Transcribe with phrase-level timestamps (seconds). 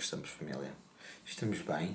[0.00, 0.72] que estamos, família?
[1.26, 1.94] Estamos bem?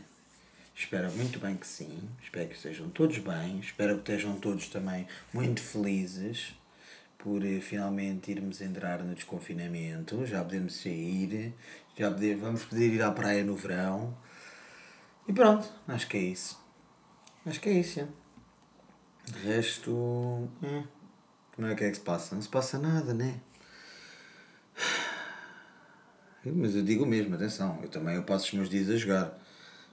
[0.76, 2.08] Espero muito bem que sim.
[2.24, 3.60] Espero que estejam todos bem.
[3.60, 6.54] Espero que estejam todos também muito felizes
[7.18, 10.24] por eh, finalmente irmos entrar no desconfinamento.
[10.24, 11.56] Já podemos sair.
[11.98, 14.16] Já poder, vamos poder ir à praia no verão.
[15.28, 16.64] E pronto, acho que é isso.
[17.44, 18.02] Acho que é isso.
[18.02, 18.08] é.
[19.32, 19.92] De resto.
[19.92, 20.84] hum,
[21.58, 22.36] Não é que é que se passa?
[22.36, 23.40] Não se passa nada, né?
[26.54, 29.38] Mas eu digo mesmo, atenção, eu também eu passo os meus dias a jogar.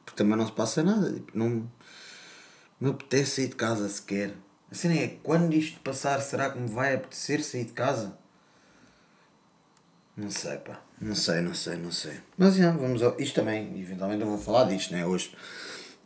[0.05, 1.13] Porque também não se passa nada.
[1.13, 1.71] Tipo, não, não
[2.81, 4.35] me apetece sair de casa sequer.
[4.71, 8.19] A cena é, quando isto passar, será que me vai apetecer sair de casa?
[10.17, 10.81] Não sei, pá.
[11.01, 12.21] Não sei, não sei, não sei.
[12.37, 13.19] Mas já, vamos ao...
[13.19, 15.35] Isto também, eventualmente eu vou falar disto, né, hoje.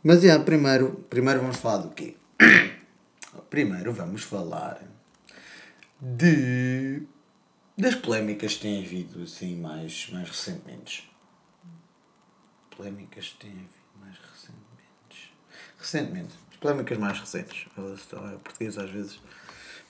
[0.03, 2.15] Mas já, primeiro, primeiro vamos falar do quê?
[3.49, 4.81] Primeiro vamos falar
[6.01, 7.03] de
[7.77, 11.11] das polémicas que têm havido assim mais, mais recentemente.
[12.75, 15.33] Polémicas que têm havido mais recentemente.
[15.77, 16.35] Recentemente.
[16.51, 17.67] As polémicas mais recentes.
[17.77, 19.19] Elas estão é português às vezes.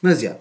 [0.01, 0.37] Mas já.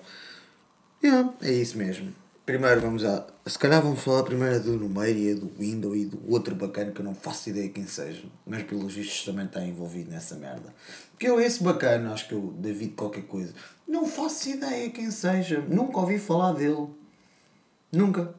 [1.02, 2.12] Yeah, é isso mesmo.
[2.44, 3.27] Primeiro vamos a.
[3.44, 7.00] Se calhar vamos falar primeiro do Numeiro e do Window e do outro bacana que
[7.00, 8.24] eu não faço ideia quem seja.
[8.47, 10.74] Mas pelos vistos também está envolvido nessa merda.
[11.11, 13.52] Porque eu, esse bacana, acho que é o David qualquer coisa.
[13.86, 15.61] Não faço ideia quem seja.
[15.69, 16.89] Nunca ouvi falar dele.
[17.92, 18.34] Nunca.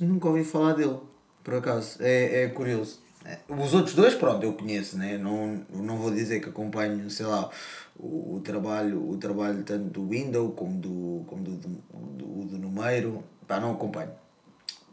[0.00, 0.98] Nunca ouvi falar dele,
[1.42, 1.98] por acaso.
[2.00, 3.00] É, é curioso.
[3.48, 5.18] Os outros dois, pronto, eu conheço, né?
[5.18, 7.50] não, não vou dizer que acompanho, sei lá,
[7.98, 12.58] o, o trabalho, o trabalho tanto do Window como do, como do, do, do, do
[12.58, 13.24] Numeiro.
[13.46, 14.12] Pá, não acompanho.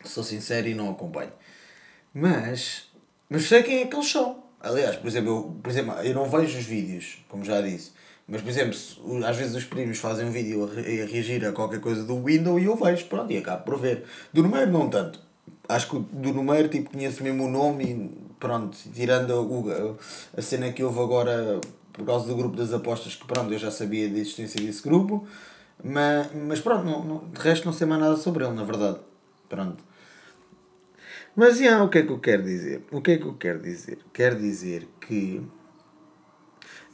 [0.03, 1.31] Sou sincero e não acompanho.
[2.13, 2.91] Mas,
[3.29, 4.43] mas sei quem é que eles são.
[4.59, 7.91] Aliás, por exemplo, eu, por exemplo, eu não vejo os vídeos, como já disse.
[8.27, 8.77] Mas, por exemplo,
[9.25, 12.23] às vezes os primos fazem um vídeo a, re- a reagir a qualquer coisa do
[12.23, 14.05] Windows e eu vejo, pronto, e acabo por ver.
[14.31, 15.19] Do número não tanto.
[15.67, 19.97] Acho que do número, tipo, conheço mesmo o nome e pronto, tirando a, o-
[20.37, 21.59] a cena que houve agora
[21.91, 25.27] por causa do grupo das apostas, que pronto, eu já sabia da existência desse grupo.
[25.83, 28.99] Mas, mas pronto, não, não- de resto não sei mais nada sobre ele, na verdade.
[29.49, 29.83] Pronto.
[31.35, 32.83] Mas, já, o que é que eu quero dizer?
[32.91, 33.97] O que é que eu quero dizer?
[34.13, 35.41] Quero dizer que...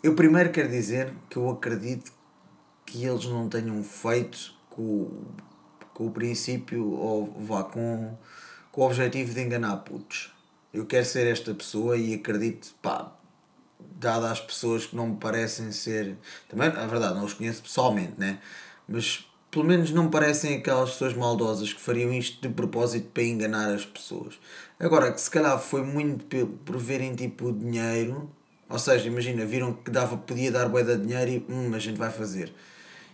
[0.02, 2.14] Eu primeiro quero dizer que eu acredito
[2.86, 5.10] que eles não tenham feito com,
[5.94, 8.18] com o princípio, ou vá, com,
[8.72, 10.34] com o objetivo de enganar putos.
[10.74, 13.14] Eu quero ser esta pessoa e acredito, pá,
[13.78, 16.16] dada as pessoas que não me parecem ser.
[16.48, 18.40] Também, é verdade, não os conheço pessoalmente, né?
[18.88, 23.24] Mas pelo menos não me parecem aquelas pessoas maldosas que fariam isto de propósito para
[23.24, 24.40] enganar as pessoas.
[24.80, 26.26] Agora, que se calhar foi muito
[26.64, 28.32] por verem tipo dinheiro,
[28.69, 31.97] ou seja, imagina, viram que dava, podia dar bué de dinheiro e hum, a gente
[31.97, 32.53] vai fazer.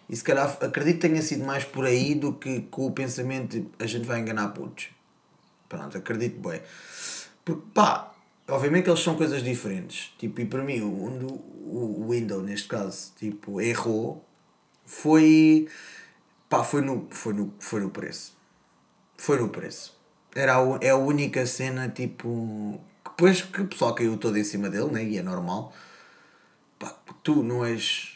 [0.10, 3.60] E se calhar acredito que tenha sido mais por aí do que com o pensamento
[3.60, 4.90] de a gente vai enganar putos.
[5.68, 6.62] Pronto, acredito bem.
[7.44, 8.14] Porque pá,
[8.48, 10.14] obviamente que eles são coisas diferentes.
[10.20, 14.24] Tipo, e para mim, onde o, o Windows, neste caso, tipo, errou,
[14.86, 15.68] foi.
[16.50, 18.38] pá, foi no, foi no, foi no preço.
[19.18, 19.98] Foi no preço.
[20.36, 22.80] Era a, é a única cena, tipo.
[23.16, 25.04] Depois que o pessoal caiu todo em cima dele, né?
[25.06, 25.72] E é normal.
[26.78, 26.94] Pá,
[27.24, 28.12] tu não és.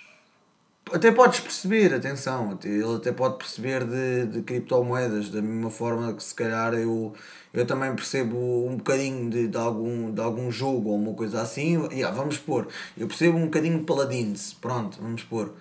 [0.91, 6.23] Até podes perceber, atenção, ele até pode perceber de, de criptomoedas, da mesma forma que
[6.23, 7.13] se calhar eu,
[7.53, 11.77] eu também percebo um bocadinho de, de, algum, de algum jogo ou uma coisa assim.
[11.91, 12.67] Yeah, vamos pôr,
[12.97, 15.53] eu percebo um bocadinho de Paladins, pronto, vamos pôr.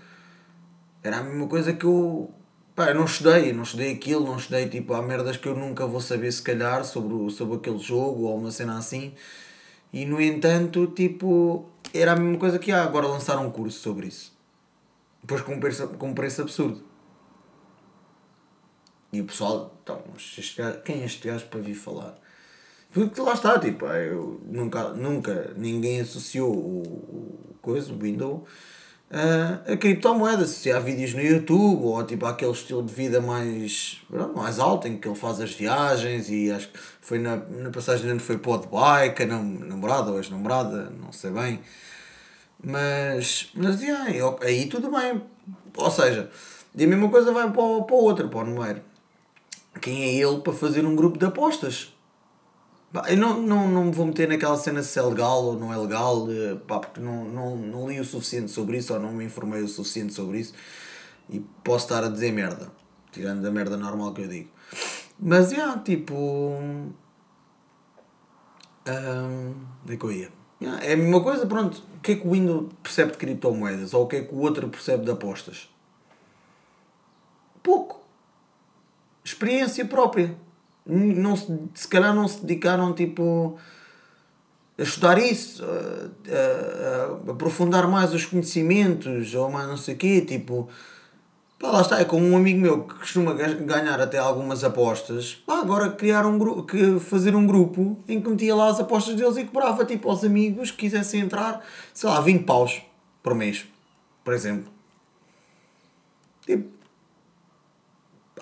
[1.03, 2.31] Era a mesma coisa que eu.
[2.78, 5.84] Pá, eu não estudei, não estudei aquilo, não estudei tipo, há merdas que eu nunca
[5.84, 9.12] vou saber se calhar sobre, o- sobre aquele jogo ou uma cena assim.
[9.93, 14.06] E no entanto, tipo, era a mesma coisa que há, agora lançaram um curso sobre
[14.06, 14.32] isso.
[15.20, 16.85] Depois com um preço, com um preço absurdo.
[19.12, 20.00] E o pessoal, então,
[20.85, 22.17] quem é este gajo para vir falar?
[22.93, 28.43] Porque lá está, tipo, eu nunca, nunca ninguém associou o, o coisa, o Windows,
[29.10, 30.50] a, a criptomoedas.
[30.50, 34.00] Se há vídeos no YouTube ou tipo aquele estilo de vida mais,
[34.34, 38.10] mais alto em que ele faz as viagens e acho que foi na, na passagem
[38.12, 41.60] onde foi para o Dubai, com a nam- namorada ou ex-namorada, não sei bem.
[42.62, 45.22] Mas, mas yeah, eu- aí tudo bem.
[45.76, 46.31] Ou seja,
[46.75, 48.82] e a mesma coisa vai para o, para o outro, para o número.
[49.81, 51.94] Quem é ele para fazer um grupo de apostas?
[53.06, 55.76] Eu não, não, não me vou meter naquela cena se é legal ou não é
[55.76, 56.26] legal,
[56.67, 59.69] pá, porque não, não, não li o suficiente sobre isso ou não me informei o
[59.69, 60.55] suficiente sobre isso
[61.29, 62.73] e posso estar a dizer merda,
[63.12, 64.50] tirando a merda normal que eu digo.
[65.20, 66.14] Mas, yeah, tipo.
[69.84, 70.31] Onde é que eu ia?
[70.61, 71.82] Yeah, é a mesma coisa, pronto.
[71.96, 73.93] O que é que o Windows percebe de criptomoedas?
[73.93, 75.69] Ou o que é que o outro percebe de apostas?
[77.62, 78.00] Pouco.
[79.23, 80.34] Experiência própria.
[80.88, 83.58] Não se, se calhar não se dedicaram tipo
[84.79, 85.69] a estudar isso, a,
[87.26, 90.69] a, a aprofundar mais os conhecimentos ou mais não sei o quê, tipo
[91.58, 95.35] Pá, lá está, é como um amigo meu que costuma ganhar até algumas apostas.
[95.44, 99.17] Pá, agora criar um grupo, que fazer um grupo em que metia lá as apostas
[99.17, 101.61] deles e cobrava tipo aos amigos que quisessem entrar,
[101.93, 102.81] sei lá, 20 paus
[103.25, 103.67] por mês,
[104.23, 104.70] por exemplo.
[106.46, 106.78] Tipo,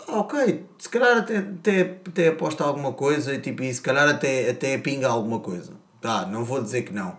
[0.08, 4.50] ok, se calhar até, até, até aposta alguma coisa e, tipo, e se calhar até,
[4.50, 5.72] até pinga alguma coisa.
[6.00, 7.16] Tá, não vou dizer que não.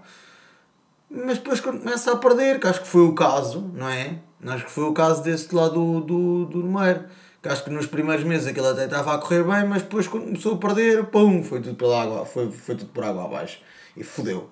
[1.10, 4.20] Mas depois quando começa a perder, que acho que foi o caso, não é?
[4.46, 7.06] Acho que foi o caso desse lá do, do, do Numeiro.
[7.42, 10.26] Que acho que nos primeiros meses aquilo até estava a correr bem, mas depois quando
[10.26, 13.60] começou a perder, pum, foi tudo pela água, foi, foi tudo por água abaixo.
[13.96, 14.50] E fodeu.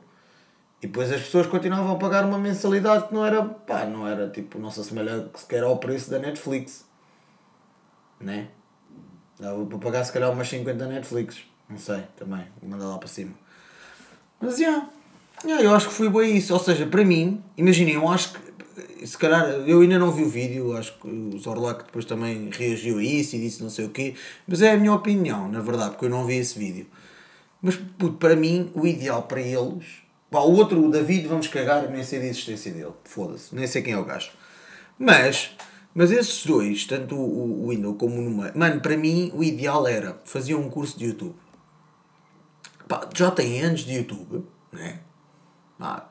[0.81, 4.29] E depois as pessoas continuavam a pagar uma mensalidade que não era, pá, não era
[4.29, 6.85] tipo, não se assemelha sequer ao preço da Netflix.
[8.19, 8.47] Né?
[9.39, 11.37] Dava para pagar se calhar umas 50 Netflix.
[11.69, 13.33] Não sei, também, vou mandar lá para cima.
[14.39, 14.65] Mas, já.
[14.65, 14.89] Yeah.
[15.43, 16.53] Yeah, eu acho que foi bem isso.
[16.53, 18.45] Ou seja, para mim, imaginem, eu acho que
[19.05, 22.97] se calhar, eu ainda não vi o vídeo, acho que o Zorlac depois também reagiu
[22.97, 24.15] a isso e disse não sei o quê,
[24.47, 26.87] mas é a minha opinião, na verdade, porque eu não vi esse vídeo.
[27.61, 29.85] Mas puto, para mim, o ideal para eles.
[30.29, 33.81] Pá, o outro, o David, vamos cagar, nem sei da existência dele, foda-se, nem sei
[33.81, 34.31] quem é o gajo.
[34.97, 35.55] Mas,
[35.95, 39.87] mas esses dois, tanto o, o Window como o Numa, mano, para mim o ideal
[39.87, 41.35] era fazer um curso de YouTube.
[42.85, 44.99] Pá, já tem anos de YouTube, né?
[45.79, 46.05] Ah,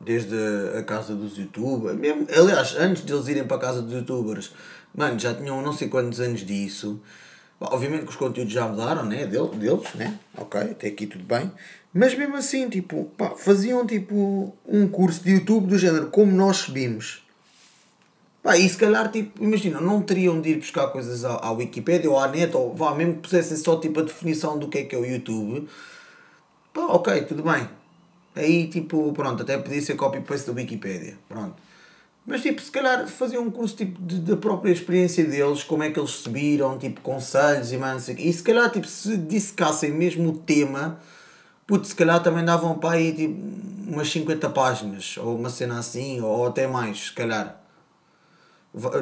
[0.00, 0.34] desde
[0.78, 4.54] a casa dos youtubers, mesmo, aliás, antes de eles irem para a casa dos youtubers,
[4.94, 7.00] mano, já tinham não sei quantos anos disso.
[7.60, 9.26] Obviamente que os conteúdos já mudaram, né?
[9.26, 10.18] Deles, né?
[10.36, 11.52] Ok, até aqui tudo bem.
[11.92, 16.58] Mas mesmo assim, tipo, pá, faziam tipo um curso de YouTube do género como nós
[16.58, 17.25] subimos.
[18.46, 22.08] Pá, e se calhar, tipo, imagina, não teriam de ir buscar coisas à, à Wikipedia
[22.08, 24.84] ou à net, ou vá, mesmo que pusessem só tipo a definição do que é
[24.84, 25.68] que é o YouTube.
[26.72, 27.68] Pá, ok, tudo bem
[28.36, 31.18] Aí, tipo, pronto, até podia ser copy-paste da Wikipedia.
[31.28, 31.56] Pronto.
[32.24, 35.90] Mas, tipo, se calhar faziam um curso tipo, de, da própria experiência deles, como é
[35.90, 40.38] que eles subiram, tipo, conselhos e mais E se calhar, tipo, se dissecassem mesmo o
[40.38, 41.00] tema,
[41.66, 43.34] putz, se calhar também davam para aí, tipo,
[43.88, 47.65] umas 50 páginas, ou uma cena assim, ou até mais, se calhar.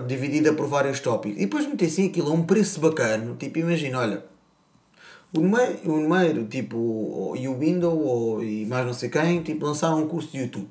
[0.07, 1.37] Dividida por vários tópicos.
[1.37, 4.25] E depois metessem aquilo a um preço bacana, tipo, imagina, olha
[5.37, 9.67] o número, o número tipo, e o Window ou, e mais não sei quem, tipo,
[9.67, 10.71] lançaram um curso de YouTube.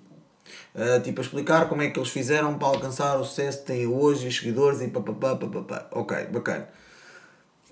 [0.74, 3.88] Uh, tipo, a explicar como é que eles fizeram para alcançar o sucesso que têm
[3.88, 5.88] hoje, os seguidores e papapá, papapá.
[5.92, 6.70] Ok, bacana.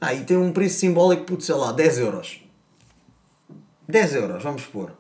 [0.02, 2.44] Ah, e tem um preço simbólico, puto, sei lá, 10 euros.
[3.88, 4.92] 10 euros, vamos supor.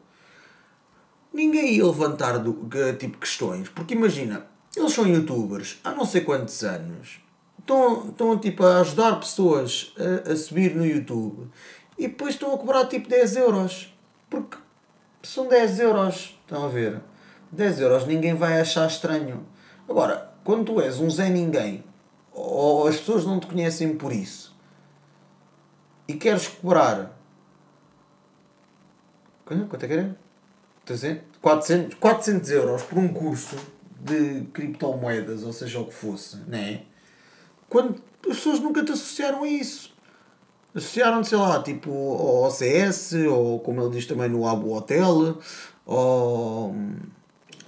[1.33, 6.63] Ninguém ia levantar do, tipo questões, porque imagina, eles são youtubers há não sei quantos
[6.63, 7.21] anos,
[7.59, 11.49] estão, estão tipo, a ajudar pessoas a, a subir no YouTube
[11.97, 13.93] e depois estão a cobrar tipo 10 euros.
[14.29, 14.57] Porque
[15.21, 16.39] são 10 euros.
[16.41, 17.01] Estão a ver?
[17.51, 19.45] 10 euros ninguém vai achar estranho.
[19.87, 21.83] Agora, quando tu és um Zé Ninguém,
[22.31, 24.55] ou as pessoas não te conhecem por isso,
[26.07, 27.17] e queres cobrar.
[29.45, 30.17] Quanto é que era?
[31.41, 33.55] 400, 400 euros por um curso
[34.03, 36.83] de criptomoedas, ou seja o que fosse, não é?
[37.69, 39.91] Quando as pessoas nunca te associaram a isso
[40.73, 45.37] associaram sei lá, tipo ao CS, ou como ele diz também no Abo Hotel,
[45.85, 46.75] ou,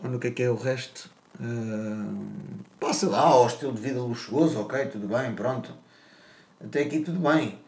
[0.04, 1.12] ou no que é que é o resto.
[1.40, 5.74] Uh, pá, sei lá, ao estilo de vida luxuoso, ok, tudo bem, pronto.
[6.64, 7.60] Até aqui tudo bem.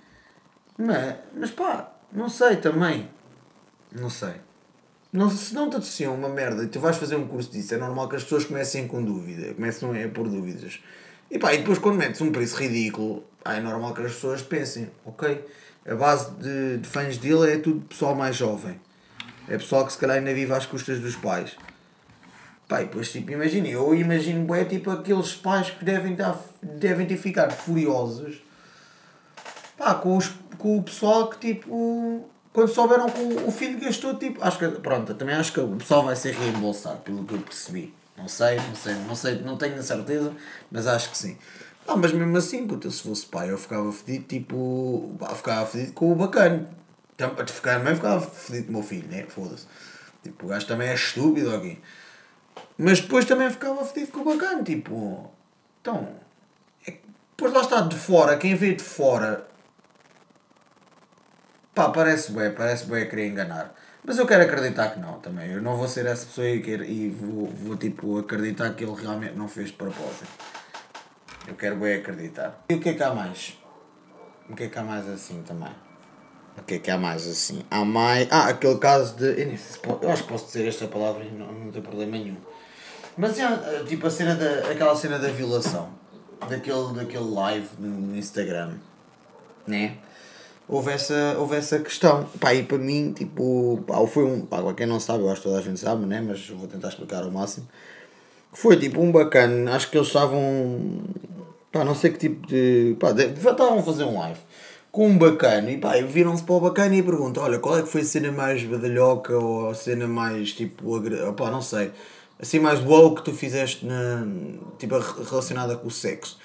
[0.78, 3.10] Mas, mas pá, não sei também.
[3.92, 4.45] Não sei.
[5.16, 7.78] Não, se não te associam uma merda e tu vais fazer um curso disso, é
[7.78, 10.80] normal que as pessoas comecem com dúvida, comecem a pôr dúvidas.
[11.32, 14.92] E pá, e depois quando metes um preço ridículo, é normal que as pessoas pensem,
[15.06, 15.46] ok,
[15.88, 18.80] a base de, de fãs dele é tudo pessoal mais jovem.
[19.48, 21.56] É pessoal que se calhar ainda vive às custas dos pais.
[22.68, 27.08] Pá, e depois tipo, imagina, eu imagino é tipo aqueles pais que devem, estar, devem
[27.08, 28.44] ter ficado furiosos
[29.78, 34.42] pá, com, os, com o pessoal que tipo quando souberam que o, filho gastou tipo.
[34.42, 37.94] Acho que pronto, também acho que o pessoal vai ser reembolsado pelo que eu percebi.
[38.18, 40.32] Não sei, não sei, não sei, não tenho a certeza,
[40.72, 41.38] mas acho que sim.
[41.86, 46.14] Ah, mas mesmo assim, puta, se fosse pai, eu ficava fedido, tipo, ficava fedido com
[46.14, 46.66] o bacana.
[47.18, 49.26] Também ficava fedido com o meu filho, né?
[49.28, 49.68] Foda-se.
[50.24, 51.78] Tipo, o gajo também é estúpido aqui.
[52.78, 55.30] Mas depois também ficava fedido com o bacana, tipo.
[55.82, 56.08] Então.
[56.88, 56.94] É,
[57.36, 59.46] depois lá está de fora, quem vê de fora.
[61.76, 63.76] Pá, parece bem, parece a querer enganar.
[64.02, 65.52] Mas eu quero acreditar que não também.
[65.52, 68.96] Eu não vou ser essa pessoa e, quero, e vou, vou tipo acreditar que ele
[68.96, 70.28] realmente não fez de propósito.
[71.46, 72.64] Eu quero bem acreditar.
[72.70, 73.60] E o que é que há mais?
[74.50, 75.72] O que é que há mais assim também?
[76.58, 77.64] O que é que há mais assim?
[77.70, 78.28] Há mais.
[78.32, 79.58] Ah, aquele caso de.
[80.02, 82.38] Eu, acho que posso dizer esta palavra e não, não tem problema nenhum.
[83.18, 84.72] Mas é tipo a cena da.
[84.72, 85.90] aquela cena da violação.
[86.48, 88.76] Daquele, daquele live no Instagram.
[89.68, 89.98] Né?
[90.68, 92.26] Houve essa, houve essa questão.
[92.40, 93.84] Pá, e para mim, tipo.
[93.86, 94.42] Pá, foi um.
[94.42, 96.22] Pá, quem não sabe, eu acho que toda a gente sabe, né?
[96.26, 97.68] Mas vou tentar explicar ao máximo.
[98.52, 99.76] Foi tipo um bacana.
[99.76, 101.02] Acho que eles estavam.
[101.72, 102.96] Pá, não sei que tipo de.
[103.00, 104.40] Pá, de- estavam a fazer um live
[104.92, 107.90] com um bacana e pá, viram-se para o bacana e perguntam: olha, qual é que
[107.90, 111.00] foi a cena mais badalhoca ou a cena mais tipo.
[111.34, 111.92] Pá, não sei.
[112.40, 114.26] Assim mais wow que tu fizeste na.
[114.80, 116.38] tipo relacionada com o sexo.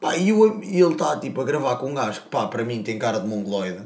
[0.00, 2.64] Pá, e, o, e ele está tipo a gravar com um gajo que pá, para
[2.64, 3.82] mim tem cara de mongoloide,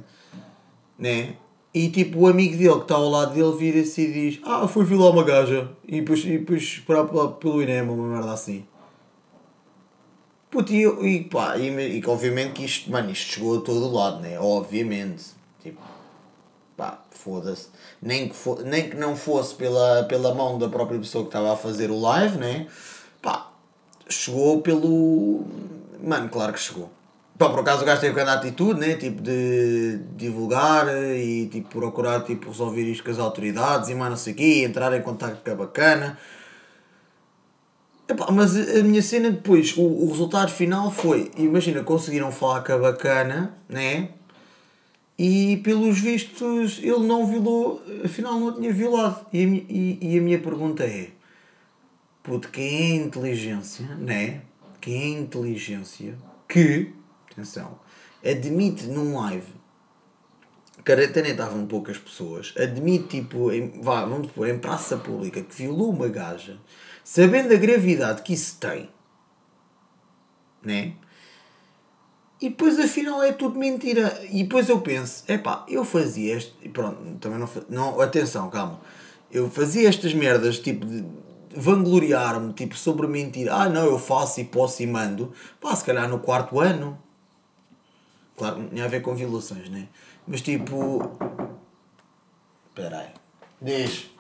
[0.99, 1.35] né?
[1.73, 4.85] E tipo o amigo dele que está ao lado dele vira-se e diz: Ah, foi
[4.85, 8.65] violar uma gaja e depois, e depois pela- pelo INEM, uma merda assim.
[10.51, 13.93] Puto, e, eu- e pá, e, e obviamente que isto, mano, isto chegou a todo
[13.93, 14.39] lado, né?
[14.39, 15.25] Obviamente.
[15.61, 15.81] Tipo,
[16.77, 17.69] pá, foda-se.
[18.01, 21.57] Nem que, nem que não fosse pela, pela mão da própria pessoa que estava a
[21.57, 22.69] fazer o live, né?
[23.21, 23.51] Pá,
[24.09, 25.45] chegou pelo.
[26.03, 26.91] Mano, claro que chegou.
[27.37, 28.95] Pá, por acaso o gajo teve grande atitude, né?
[28.95, 30.87] Tipo, de divulgar
[31.17, 34.65] e tipo, procurar tipo, resolver isto com as autoridades e mais não sei o quê,
[34.65, 36.19] entrar em contato com a bacana.
[38.07, 42.73] Epá, mas a minha cena depois, o, o resultado final foi, imagina, conseguiram falar com
[42.75, 44.11] a bacana, né?
[45.19, 49.27] E pelos vistos ele não violou, afinal não tinha violado.
[49.33, 51.09] E a, e, e a minha pergunta é,
[52.23, 54.43] puto, quem é inteligência, né?
[54.85, 56.15] Quem é a inteligência
[56.47, 56.93] que,
[57.33, 57.81] atenção,
[58.23, 59.55] admite num live
[60.85, 65.41] que até nem estavam poucas pessoas, admite tipo, em, vá, vamos pôr, em praça pública
[65.41, 66.59] que violou uma gaja,
[67.03, 68.91] sabendo a gravidade que isso tem,
[70.63, 70.93] né?
[72.39, 74.23] E depois afinal é tudo mentira.
[74.31, 76.69] E depois eu penso, epá, eu fazia este.
[76.69, 78.01] Pronto, também não, não.
[78.03, 78.83] Atenção, calma.
[79.33, 81.03] Eu fazia estas merdas tipo de
[81.57, 83.55] vangloriar-me tipo sobre mentira.
[83.55, 85.33] Ah não, eu faço e posso e mando.
[85.61, 86.99] Pá, se calhar no quarto ano.
[88.37, 89.89] Claro, não tinha a ver com violações, né?
[90.27, 91.11] Mas tipo.
[92.69, 93.09] Espera aí.
[93.61, 94.11] Diz.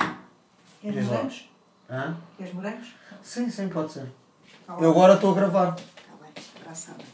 [0.80, 1.50] Queres morangos?
[1.90, 2.16] Hã?
[2.36, 2.88] Queres morangos?
[3.22, 4.06] Sim, sim, pode ser.
[4.66, 5.74] Tá Eu agora estou a gravar.
[5.74, 5.82] Tá
[6.20, 7.04] bem, engraçado.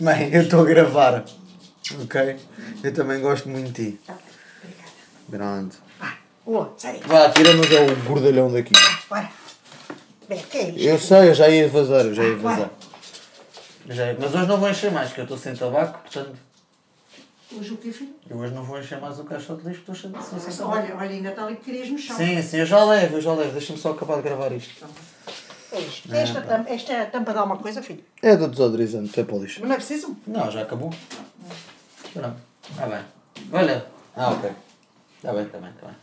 [0.00, 1.24] Bem, eu estou a gravar.
[2.02, 2.40] Ok?
[2.82, 4.00] Eu também gosto muito de ti.
[4.06, 4.22] Tá bem,
[4.62, 4.90] obrigada.
[5.30, 5.89] Pronto.
[6.44, 7.02] Boa, sai daí.
[7.06, 8.72] Vá, tira-nos ao gordalhão daqui.
[9.08, 9.30] Bora.
[10.28, 10.80] Bem, o que é isto?
[10.80, 12.54] Eu sei, eu já ia vazar, eu já ia Vai.
[12.54, 12.70] vazar.
[13.88, 16.36] Eu já ia- Mas hoje não vou encher mais, que eu estou sem tabaco, portanto.
[17.52, 18.14] Hoje o que filho?
[18.28, 20.78] Eu hoje não vou encher mais o caixote de lixo, porque estou sem, sem tabaco.
[20.78, 22.16] Olha, olha, ainda está ali que querias no chão.
[22.16, 23.50] Sim, sim, eu já levo, eu já levo.
[23.52, 24.86] Deixa-me só acabar de gravar isto.
[25.72, 26.14] É isto.
[26.14, 28.04] Esta, tampa, esta tampa dá uma coisa, filho.
[28.22, 29.58] É do desodorizante, é para o lixo.
[29.60, 30.16] Mas não é preciso?
[30.26, 30.92] Não, já acabou.
[32.12, 32.36] Pronto.
[32.70, 33.04] Está bem.
[33.52, 33.86] Olha.
[34.16, 34.50] Ah, ok.
[35.16, 35.96] Está bem, está bem, está bem.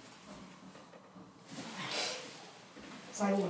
[3.17, 3.49] Sai uma.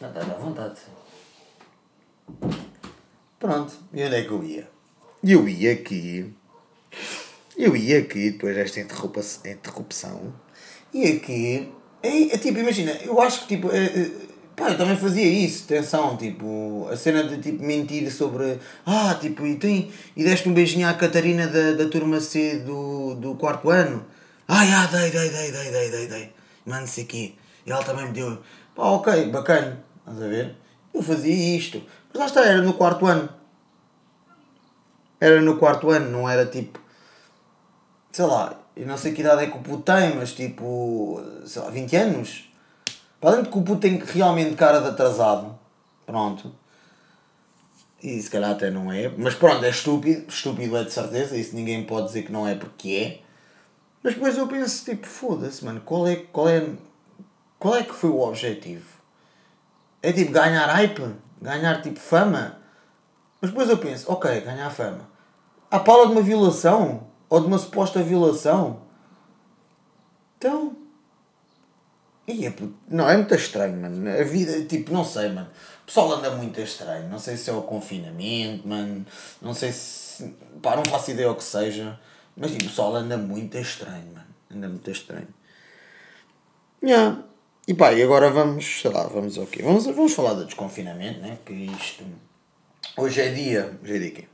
[0.00, 0.78] Está à vontade.
[3.40, 4.70] Pronto, e onde é que eu ia?
[5.24, 6.32] Eu ia aqui.
[7.56, 10.32] Eu ia aqui, depois desta interrupção, interrupção
[10.92, 11.72] e aqui.
[12.00, 13.72] É, é tipo, imagina, eu acho que tipo.
[13.72, 14.10] É, é,
[14.54, 18.60] pá, eu também fazia isso, atenção, tipo, a cena de tipo mentir sobre.
[18.86, 23.16] Ah, tipo, e, tem, e deste um beijinho à Catarina da, da turma C do,
[23.16, 24.13] do quarto ano.
[24.46, 26.32] Ai, ah, dei, dei, dei, dei, dei, dei, dei.
[26.66, 27.38] Mano, sei aqui.
[27.66, 28.38] E ela também me deu.
[28.74, 29.82] Pá, ok, bacana.
[30.00, 30.56] Estás a ver?
[30.92, 31.82] Eu fazia isto.
[32.12, 33.28] Mas lá está, era no quarto ano.
[35.20, 36.78] Era no quarto ano, não era tipo.
[38.12, 41.22] Sei lá, eu não sei que idade é que o puto tem, mas tipo.
[41.46, 42.50] Sei lá, 20 anos?
[43.20, 45.58] Para além de que o puto tem realmente cara de atrasado.
[46.04, 46.52] Pronto.
[48.02, 49.10] E se calhar até não é.
[49.16, 50.26] Mas pronto, é estúpido.
[50.28, 51.34] Estúpido é de certeza.
[51.34, 53.23] Isso ninguém pode dizer que não é porque é.
[54.04, 55.80] Mas depois eu penso, tipo, foda-se, mano.
[55.80, 56.68] Qual é, qual, é,
[57.58, 58.84] qual é que foi o objetivo?
[60.02, 61.02] É tipo ganhar hype?
[61.40, 62.58] Ganhar tipo fama?
[63.40, 65.08] Mas depois eu penso, ok, ganhar fama.
[65.70, 67.06] A pala de uma violação?
[67.30, 68.82] Ou de uma suposta violação?
[70.36, 70.76] Então.
[72.28, 72.54] E é,
[72.86, 74.10] não, é muito estranho, mano.
[74.10, 75.48] A vida, tipo, não sei, mano.
[75.82, 77.08] O pessoal anda muito estranho.
[77.08, 79.06] Não sei se é o confinamento, mano.
[79.40, 80.36] Não sei se.
[80.62, 81.98] Pá, não faço ideia o que seja.
[82.36, 84.26] Mas tipo, o pessoal anda muito estranho, mano.
[84.54, 85.28] Anda muito estranho.
[86.82, 87.22] Yeah.
[87.66, 89.62] E pá, e agora vamos, sei lá, vamos ao quê?
[89.62, 91.38] Vamos, vamos falar do desconfinamento, né?
[91.44, 92.04] Que isto.
[92.96, 93.78] Hoje é dia.
[93.82, 94.24] Hoje é dia quê?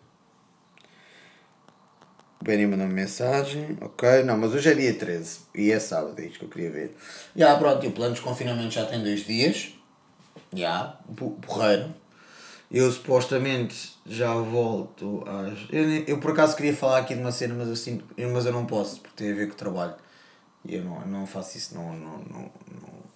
[2.41, 4.23] O Benny mandou -me mensagem, ok.
[4.25, 6.97] Não, mas hoje é dia 13 e é sábado, é isto que eu queria ver.
[7.37, 9.75] Já, pronto, e o plano de desconfinamento já tem dois dias.
[10.53, 11.95] Já, po- porreiro.
[12.71, 15.59] Eu supostamente já volto às.
[15.71, 18.53] Eu, eu por acaso queria falar aqui de uma cena, mas eu, sinto, mas eu
[18.53, 19.95] não posso, porque tem a ver com o trabalho.
[20.65, 22.53] E eu não, não faço isso, não, não, não,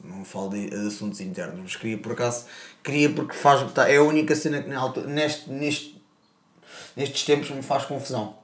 [0.02, 1.60] não, não falo de assuntos internos.
[1.62, 2.46] Mas queria por acaso,
[2.82, 3.70] queria porque faz.
[3.72, 6.02] Tá, é a única cena que na altura, neste, neste,
[6.96, 8.36] nestes tempos me faz confusão.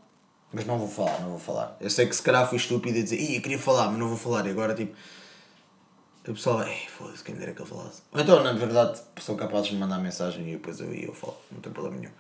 [0.53, 1.77] Mas não vou falar, não vou falar.
[1.81, 4.09] Eu sei que se calhar fui estúpido a dizer, Ih, eu queria falar, mas não
[4.09, 4.47] vou falar.
[4.47, 4.95] E agora tipo.
[6.29, 8.03] O pessoal, ei, foda-se, quem me dera que eu falasse.
[8.15, 11.73] Então, na verdade, são capazes de mandar mensagem e depois eu, eu falo, não tem
[11.73, 12.13] problema nenhum.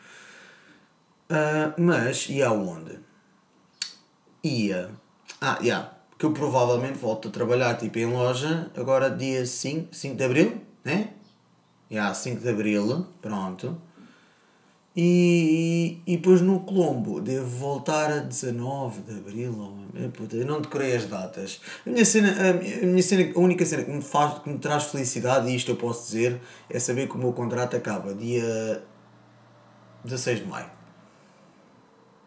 [1.28, 2.98] Ah, mas, e aonde?
[4.42, 4.90] Ia.
[5.40, 5.62] Ah, já.
[5.62, 10.24] Yeah, que eu provavelmente volto a trabalhar tipo em loja agora dia 5, 5 de
[10.24, 11.14] Abril, né?
[11.90, 13.80] Já, yeah, 5 de Abril, pronto.
[14.96, 19.78] E, e depois no Colombo devo voltar a 19 de Abril.
[20.32, 21.60] Eu não decorei as datas.
[21.86, 24.84] A minha cena, a minha cena, a única cena que me, faz, que me traz
[24.84, 28.82] felicidade, e isto eu posso dizer, é saber que o meu contrato acaba dia
[30.04, 30.70] 16 de maio.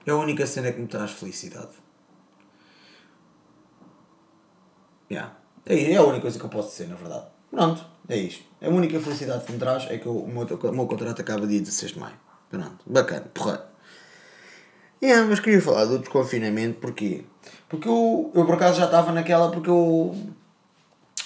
[0.05, 1.71] É a única cena que me traz felicidade.
[5.11, 5.35] Yeah.
[5.65, 7.27] É, é a única coisa que eu posso dizer, na verdade.
[7.51, 8.43] Pronto, é isto.
[8.61, 11.59] A única felicidade que me traz é que o meu, o meu contrato acaba dia
[11.59, 12.23] 16 de maio.
[12.53, 13.65] Pronto, bacana, porra.
[15.01, 17.23] Yeah, mas queria falar do desconfinamento, porquê?
[17.67, 20.15] Porque eu, eu por acaso já estava naquela, porque eu,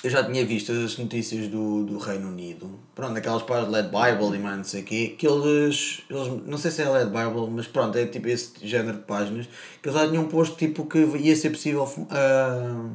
[0.06, 4.38] eu já tinha visto as notícias do, do Reino Unido, pronto, aquelas páginas Led Bible
[4.38, 7.52] e mais não sei o quê, que eles, eles, não sei se é Led Bible,
[7.52, 9.50] mas pronto, é tipo esse género de páginas,
[9.82, 12.90] que eles já tinham posto tipo que ia ser possível uh,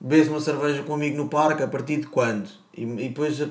[0.00, 2.48] beber uma cerveja com um amigo no parque a partir de quando?
[2.74, 3.48] E, e depois uh,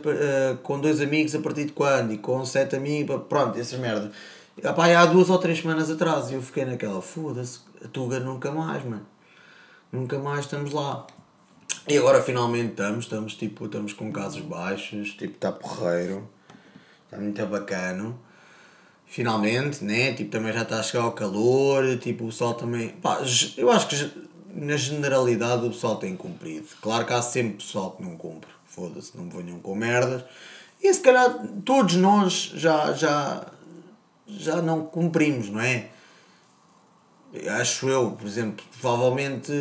[0.63, 2.13] com dois amigos a partir de quando?
[2.13, 4.11] E com sete amigos, pronto, essas merdas.
[4.57, 8.83] Epá, há duas ou três semanas atrás eu fiquei naquela, foda-se, a Tuga nunca mais,
[8.83, 9.05] mano.
[9.91, 11.07] Nunca mais estamos lá.
[11.87, 16.29] E agora finalmente estamos, estamos tipo, estamos com casos baixos, tipo, está porreiro,
[17.05, 18.19] está muito bacano.
[19.05, 20.13] Finalmente, né?
[20.13, 22.89] Tipo, também já está a chegar ao calor, tipo, o sol também.
[22.89, 23.19] Pá,
[23.57, 26.67] eu acho que na generalidade o pessoal tem cumprido.
[26.79, 30.23] Claro que há sempre pessoal que não cumpre, foda-se, não me venham com merdas.
[30.81, 33.45] E se calhar todos nós já, já,
[34.27, 35.89] já não cumprimos, não é?
[37.59, 39.51] Acho eu, por exemplo, provavelmente,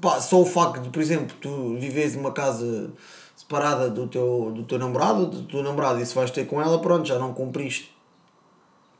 [0.00, 2.92] pá, só o facto de, por exemplo, tu vives numa casa
[3.36, 6.80] separada do teu, do teu namorado, do teu namorado, e se vais ter com ela,
[6.80, 7.96] pronto, já não cumpriste.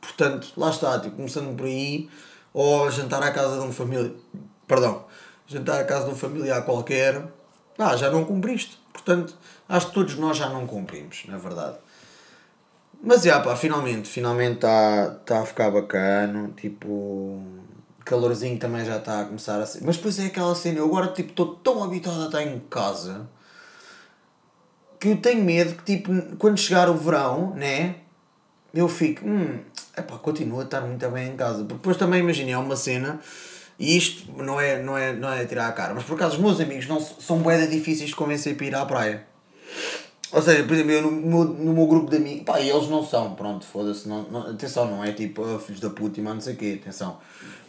[0.01, 2.09] Portanto, lá está, tipo, começando por aí,
[2.53, 4.11] ou jantar à casa de um familiar,
[4.67, 5.05] perdão,
[5.47, 7.23] jantar à casa de um familiar qualquer,
[7.79, 8.77] pá, já não cumpriste.
[8.91, 9.33] Portanto,
[9.69, 11.77] acho que todos nós já não cumprimos, na verdade.
[13.01, 17.41] Mas, já, pá, finalmente, finalmente está tá a ficar bacana, tipo
[18.03, 19.81] calorzinho também já está a começar a ser.
[19.85, 23.29] Mas depois é aquela cena, eu agora tipo estou tão habituado a estar em casa
[24.99, 27.95] que eu tenho medo que tipo, quando chegar o verão, né?
[28.73, 29.59] Eu fico, hum,
[29.97, 31.59] epá, continuo a estar muito bem em casa.
[31.59, 33.21] Porque depois também imagina, é uma cena,
[33.79, 36.41] e isto não é, não é, não é tirar a cara, mas por acaso os
[36.41, 39.25] meus amigos não, são boedas difíceis de convencer para ir à praia.
[40.31, 43.03] Ou seja, por exemplo, eu no, no, no meu grupo de amigos, pá, eles não
[43.03, 46.39] são, pronto, foda-se, não, não, atenção, não é tipo, oh, filhos da puta e não
[46.39, 47.17] sei o quê, atenção.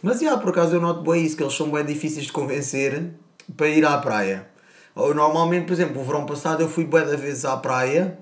[0.03, 3.13] Mas, já, por acaso eu noto bem isso, que eles são bem difíceis de convencer
[3.57, 4.47] para ir à praia.
[4.93, 8.19] Ou, normalmente, por exemplo, o verão passado eu fui bué da vezes à praia,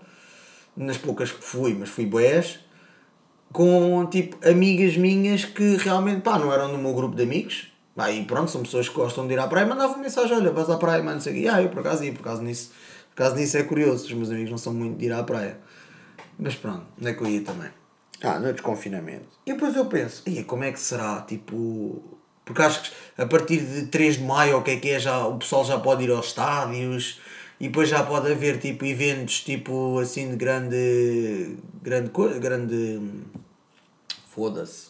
[0.78, 2.60] nas poucas que fui, mas fui bués,
[3.52, 7.69] com, tipo, amigas minhas que realmente, pá, não eram do meu grupo de amigos,
[8.08, 10.78] e pronto, são pessoas que gostam de ir à praia, mandavam mensagem, olha, vais à
[10.78, 12.72] praia, mano, não sei o quê, ah, eu por acaso ia, por acaso nisso,
[13.16, 15.58] por acaso nisso é curioso, os meus amigos não são muito de ir à praia.
[16.38, 17.70] Mas pronto, onde é que eu ia também?
[18.24, 19.28] Ah, no desconfinamento.
[19.46, 21.22] E depois eu penso, e como é que será?
[21.22, 22.18] Tipo.
[22.44, 25.26] Porque acho que a partir de 3 de maio, o que é que é, já,
[25.28, 27.22] o pessoal já pode ir aos estádios
[27.60, 31.58] e depois já pode haver tipo eventos tipo assim de grande.
[31.82, 32.40] grande coisa.
[32.40, 33.02] grande.
[34.30, 34.89] foda-se.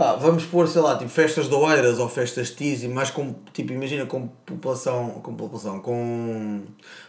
[0.00, 3.34] Pá, vamos pôr, sei lá, tipo festas de oeiras ou festas de tizi, mas com,
[3.52, 6.62] tipo, imagina com população, com população, com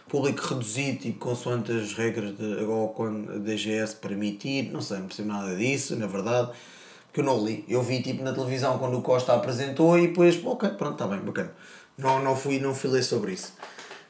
[0.06, 5.06] público reduzido, tipo, consoante as regras de, ou quando a DGS permitir, não sei, não
[5.06, 6.50] percebo nada disso, na verdade,
[7.06, 7.64] porque eu não li.
[7.66, 11.20] Eu vi, tipo, na televisão quando o Costa apresentou e depois, ok, pronto, está bem,
[11.20, 11.54] bacana.
[11.96, 13.54] Não, não fui, não fui ler sobre isso.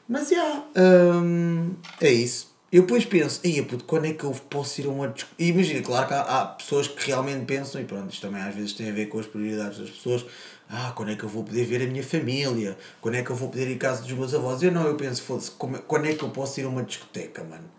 [0.09, 2.52] Mas, já, yeah, hum, é isso.
[2.73, 6.07] Eu depois penso, ei, quando é que eu posso ir a uma E imagina, claro
[6.07, 8.91] que há, há, pessoas que realmente pensam, e pronto, isto também às vezes tem a
[8.91, 10.25] ver com as prioridades das pessoas.
[10.67, 12.75] Ah, quando é que eu vou poder ver a minha família?
[12.99, 14.63] Quando é que eu vou poder ir à casa dos meus avós?
[14.63, 17.69] Eu não, eu penso, foda-se, quando é que eu posso ir a uma discoteca, mano?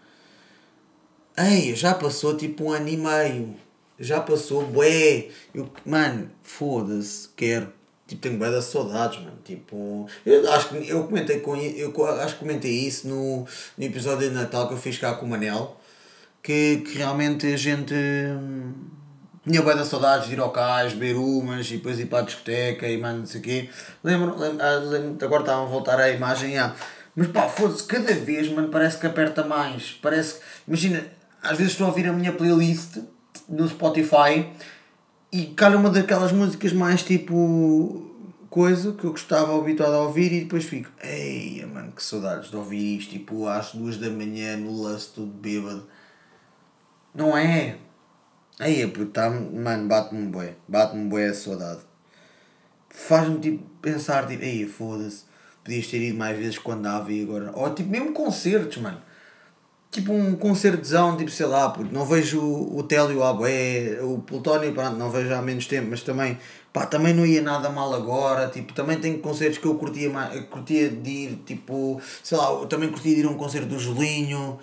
[1.37, 3.57] Ei, já passou tipo um ano e meio.
[3.99, 5.31] Já passou, bué.
[5.53, 7.73] Eu, mano, foda-se, quero.
[8.07, 9.39] Tipo, tenho bué das saudades, mano.
[9.45, 13.47] Tipo, eu acho que eu comentei com eu acho que comentei isso no,
[13.79, 15.81] no episódio de Natal que eu fiz cá com o Manel.
[16.43, 18.75] que, que realmente a gente hum,
[19.43, 22.23] tinha bué de saudades de ir ao cais, beber umas e depois ir para a
[22.23, 23.71] discoteca e mais não sei o quê.
[24.03, 26.75] Lembro, lembro, ah, lembro agora estava a voltar à imagem, ah,
[27.17, 29.99] mas pá, foda-se, cada vez, mano, parece que aperta mais.
[30.03, 31.07] Parece imagina,
[31.43, 32.99] às vezes estou a ouvir a minha playlist
[33.49, 34.47] no Spotify
[35.35, 38.09] e calha uma daquelas músicas mais tipo
[38.49, 42.57] coisa que eu gostava habituado a ouvir e depois fico, ei, mano, que saudades de
[42.57, 45.89] ouvir isto, tipo às duas da manhã no lance todo bêbado.
[47.13, 47.79] Não é?
[48.61, 51.81] Aí, puto, tá, mano, bate-me bué, bate-me bué a saudade.
[52.89, 55.25] Faz-me tipo pensar, tipo, ei, foda-se,
[55.65, 57.51] podias ter ido mais vezes quando dava e agora.
[57.57, 59.03] Ou tipo, mesmo concertos, mano
[59.95, 64.75] tipo um concertozão, tipo, sei lá, porque não vejo o Télio à bué, o Plutónio,
[64.75, 66.37] pronto, não vejo há menos tempo, mas também,
[66.73, 70.11] pá, também não ia nada mal agora, tipo, também tenho concertos que eu curtia,
[70.51, 74.59] curtia de ir, tipo, sei lá, também curtia de ir a um concerto do Julinho,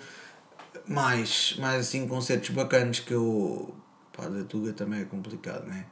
[0.86, 3.74] mais, mais assim, concertos bacanas que eu,
[4.14, 5.86] pá, da Tuga também é complicado, né?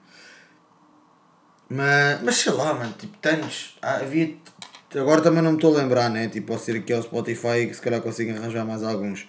[1.67, 4.37] Mas, mas sei lá, mano, tipo, tantos, havia
[4.95, 6.29] Agora também não me estou a lembrar, né?
[6.29, 9.29] Tipo, posso ir aqui ao Spotify que se calhar consigo arranjar mais alguns.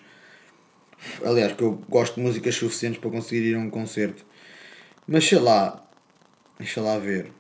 [1.24, 4.26] Aliás, que eu gosto de músicas suficientes para conseguir ir a um concerto.
[5.08, 5.84] Mas sei lá.
[6.58, 7.32] Deixa lá ver.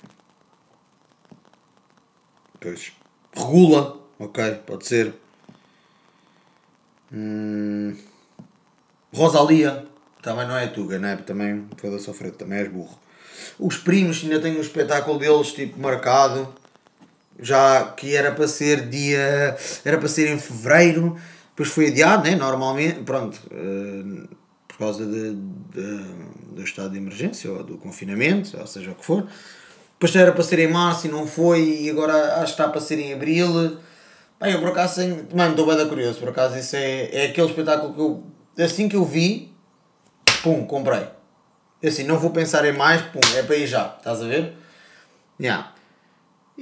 [2.59, 2.91] Pois.
[3.35, 3.99] Regula.
[4.19, 5.15] Ok, pode ser.
[7.11, 7.95] Hum,
[9.11, 9.87] Rosalia.
[10.21, 11.15] Também não é Tuga, né?
[11.17, 12.99] Também foi da sofrer, também és burro.
[13.57, 16.60] Os primos ainda têm um espetáculo deles tipo marcado
[17.41, 19.57] já que era para ser dia.
[19.83, 21.17] era para ser em fevereiro,
[21.49, 22.35] depois foi adiado, né?
[22.35, 24.27] Normalmente, pronto, uh,
[24.67, 26.03] por causa de, de,
[26.53, 29.27] do estado de emergência ou do confinamento, ou seja o que for.
[29.93, 32.81] Depois era para ser em março e não foi, e agora acho que está para
[32.81, 33.77] ser em abril.
[34.39, 37.47] Bem, eu por acaso, sem, mano, estou bem curioso, por acaso isso é, é aquele
[37.47, 39.53] espetáculo que eu, assim que eu vi,
[40.41, 41.05] pum, comprei.
[41.83, 44.53] Assim, não vou pensar em mais, pum, é para ir já, estás a ver?
[45.39, 45.71] Yeah.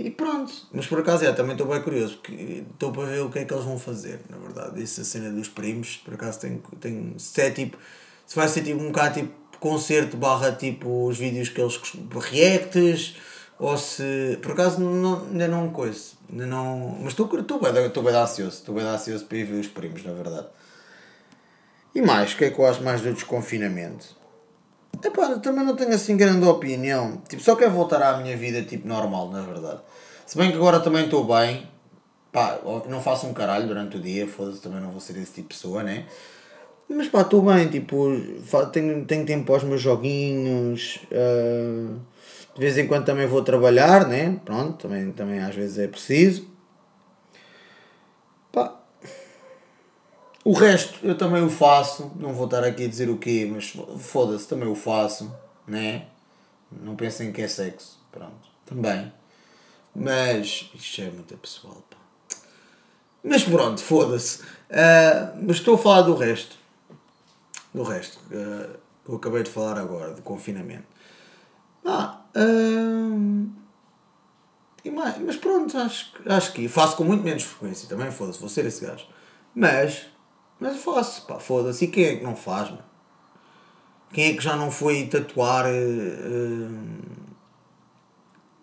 [0.02, 3.30] E pronto, mas por acaso é, também estou bem curioso, porque estou para ver o
[3.30, 4.82] que é que eles vão fazer, na verdade.
[4.82, 7.78] Essa cena dos primos, por acaso tenho, tenho se é tipo,
[8.26, 11.78] se vai ser tipo um bocado tipo concerto barra tipo os vídeos que eles
[12.32, 13.18] reacts,
[13.60, 18.02] ou se, por acaso não, ainda não coisa, ainda não, mas estou, estou bem, estou
[18.02, 20.48] bem ansioso, estou bem ansioso para ir ver os primos, na verdade.
[21.94, 24.16] E mais, o que é que eu acho mais do desconfinamento?
[25.04, 27.22] Epá, também não tenho assim grande opinião.
[27.28, 29.80] Tipo, só quero voltar à minha vida tipo normal, na verdade.
[30.26, 31.68] Se bem que agora também estou bem.
[32.32, 35.50] Pá, não faço um caralho durante o dia, foda-se, também não vou ser esse tipo
[35.50, 36.06] de pessoa, né?
[36.88, 38.10] Mas pá, estou bem, tipo,
[38.72, 41.00] tenho, tenho tempo os meus joguinhos.
[41.12, 42.00] Uh,
[42.56, 44.40] de vez em quando também vou trabalhar, né?
[44.44, 46.48] Pronto, também, também às vezes é preciso.
[48.52, 48.79] Pá,
[50.44, 53.74] o resto eu também o faço, não vou estar aqui a dizer o quê, mas
[54.00, 55.34] foda-se, também o faço,
[55.68, 56.08] né?
[56.72, 59.12] Não pensem que é sexo, pronto, também.
[59.96, 61.98] Mas isto é muito pessoal, pá.
[63.24, 64.42] Mas pronto, foda-se.
[64.42, 66.56] Uh, mas estou a falar do resto.
[67.74, 68.20] Do resto.
[68.28, 70.88] Uh, que eu acabei de falar agora, do confinamento.
[71.84, 73.50] Ah, uh,
[74.92, 78.66] mais, mas pronto, acho, acho que faço com muito menos frequência também, foda-se, vou ser
[78.66, 79.06] esse gajo.
[79.56, 80.06] Mas
[80.60, 81.86] mas faço, pá, foda-se.
[81.86, 82.84] E quem é que não faz, mano?
[84.12, 87.10] Quem é que já não foi tatuar uh,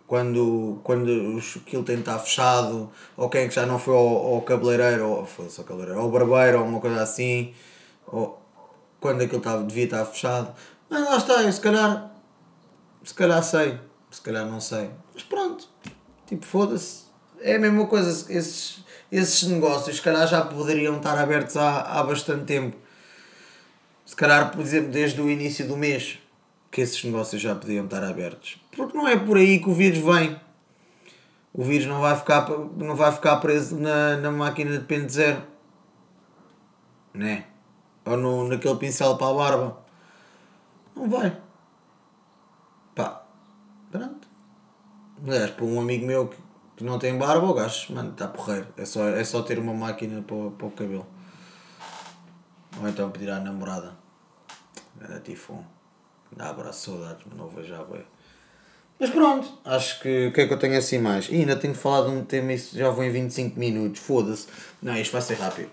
[0.06, 2.90] quando, quando aquilo tem de estar fechado?
[3.16, 6.10] Ou quem é que já não foi ao, ao cabeleireiro, ou foda-se ao cabeleireiro, ao
[6.10, 7.54] barbeiro, ou uma coisa assim?
[8.06, 8.42] Ou
[9.00, 10.54] quando aquilo estava, devia estar fechado?
[10.90, 12.12] Mas lá está, eu se calhar,
[13.04, 13.78] se calhar sei,
[14.10, 14.90] se calhar não sei.
[15.14, 15.68] Mas pronto,
[16.26, 17.06] tipo, foda-se.
[17.40, 22.02] É a mesma coisa, esses esses negócios, se calhar, já poderiam estar abertos há, há
[22.02, 22.76] bastante tempo.
[24.04, 26.18] Se calhar, por exemplo, desde o início do mês,
[26.70, 28.60] que esses negócios já podiam estar abertos.
[28.76, 30.40] Porque não é por aí que o vírus vem.
[31.52, 35.42] O vírus não vai ficar, não vai ficar preso na, na máquina de pente zero.
[37.14, 37.46] Né?
[38.04, 39.78] Ou no, naquele pincel para a barba.
[40.94, 41.36] Não vai.
[42.94, 43.24] Pá.
[43.90, 44.28] Pronto.
[45.26, 46.36] Aliás, para um amigo meu que
[46.76, 48.66] que não tem barba, o gajo, mano, está porreiro.
[48.76, 51.06] É só, é só ter uma máquina para, para o cabelo.
[52.80, 53.96] Ou então pedir à namorada.
[55.00, 55.64] Era tifão.
[56.36, 58.04] Dá abraço, saudades, mas não vejo já bem.
[58.98, 61.28] Mas pronto, acho que o que é que eu tenho assim mais?
[61.28, 64.46] E ainda tenho falar de um tema e já vou em 25 minutos, foda-se.
[64.82, 65.70] Não, isto vai ser rápido.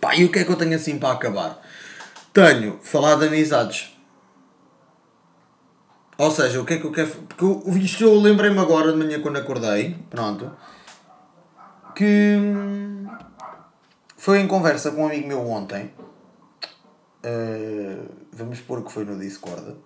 [0.00, 1.62] Pá, e o que é que eu tenho assim para acabar?
[2.32, 3.94] Tenho falar de amizades.
[6.20, 7.08] Ou seja, o que é que eu quero.
[7.08, 10.50] Porque eu, isto eu lembrei-me agora de manhã quando acordei, pronto,
[11.94, 12.36] que
[14.16, 15.90] foi em conversa com um amigo meu ontem
[17.20, 19.76] Uh, vamos supor que foi no Discord.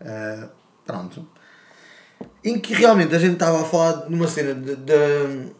[0.00, 0.48] Uh,
[0.86, 1.26] pronto.
[2.42, 5.52] Em que realmente a gente estava a falar numa cena de, de,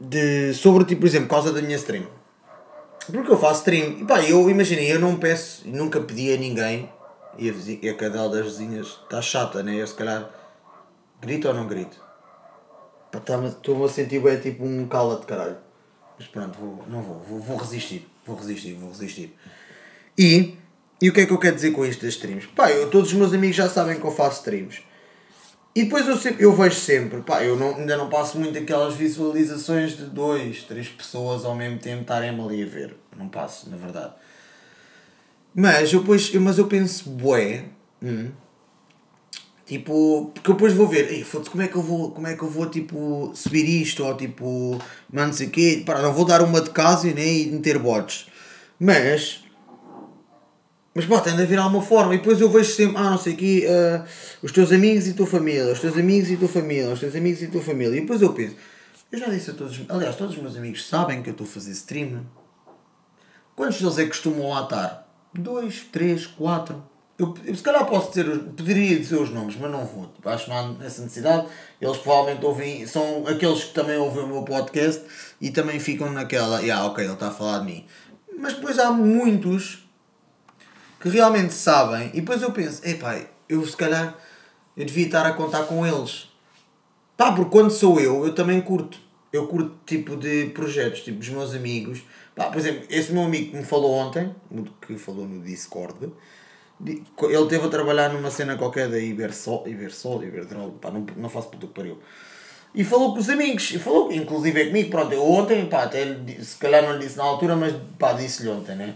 [0.00, 2.06] de, sobre, tipo, por exemplo, causa da minha stream.
[3.10, 3.98] Porque eu faço stream.
[3.98, 6.88] E pá, eu imaginei, eu não peço, nunca pedi a ninguém.
[7.38, 9.76] E a, vizinha, e a cadela das vizinhas está chata, né?
[9.76, 10.28] Eu se calhar
[11.20, 12.00] grito ou não grito.
[13.14, 15.58] Estou-me a sentir é tipo um cala de caralho.
[16.18, 18.08] Mas pronto, vou, não vou, vou, vou resistir.
[18.24, 19.36] Vou resistir, vou resistir.
[20.16, 20.56] E,
[21.00, 22.46] e o que é que eu quero dizer com isto das streams?
[22.48, 24.82] Pá, eu, todos os meus amigos já sabem que eu faço streams.
[25.74, 28.94] E depois eu, sempre, eu vejo sempre, pá, eu não, ainda não passo muito aquelas
[28.94, 32.94] visualizações de dois, três pessoas ao mesmo tempo estarem ali a ver.
[33.16, 34.12] Não passo, na verdade.
[35.54, 37.64] Mas eu, depois, mas eu penso, bué,
[38.02, 38.30] hum,
[39.72, 42.42] Tipo, porque eu depois vou ver, Ei, como é que eu vou, como é que
[42.42, 44.78] eu vou tipo subir isto ou tipo,
[45.10, 48.26] não sei o quê, para não vou dar uma de casa e meter bots.
[48.78, 49.42] Mas
[50.94, 52.14] mas pá, tem de haver alguma forma.
[52.14, 54.04] E depois eu vejo sempre, ah, não sei o quê, uh,
[54.42, 57.42] os teus amigos e tua família, os teus amigos e tua família, os teus amigos
[57.42, 57.96] e tua família.
[57.96, 58.56] E depois eu penso,
[59.10, 61.50] eu já disse a todos, aliás, todos os meus amigos sabem que eu estou a
[61.50, 62.26] fazer stream.
[63.56, 65.01] Quantos deles é que costumam lá estar?
[65.34, 66.82] Dois, três, quatro.
[67.18, 70.06] Eu, eu, se calhar posso dizer, poderia dizer os nomes, mas não vou.
[70.06, 71.46] Tipo, acho que não há essa necessidade.
[71.80, 75.02] Eles provavelmente ouvem, são aqueles que também ouvem o meu podcast
[75.40, 77.86] e também ficam naquela, ah, yeah, ok, ele está a falar de mim.
[78.38, 79.86] Mas depois há muitos
[81.00, 84.16] que realmente sabem e depois eu penso, epá, eu se calhar
[84.76, 86.28] eu devia estar a contar com eles.
[87.16, 88.98] Pá, porque quando sou eu, eu também curto.
[89.32, 92.02] Eu curto tipo de projetos, tipo os meus amigos.
[92.34, 94.34] Pá, por exemplo, esse meu amigo que me falou ontem,
[94.86, 96.12] que falou no Discord,
[96.84, 101.48] ele teve a trabalhar numa cena qualquer da Ibersol, Ibersol, Iberdrol, pá, não, não faço
[101.48, 101.98] puto que pariu.
[102.74, 106.04] E falou com os amigos, e falou, inclusive é comigo, pronto, eu ontem, pá, até
[106.42, 108.94] se calhar não lhe disse na altura, mas pá, disse-lhe ontem, né?